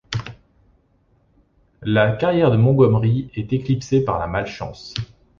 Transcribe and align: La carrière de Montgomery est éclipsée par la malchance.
La 1.83 2.13
carrière 2.13 2.49
de 2.49 2.57
Montgomery 2.57 3.29
est 3.35 3.53
éclipsée 3.53 4.03
par 4.03 4.17
la 4.17 4.25
malchance. 4.25 4.95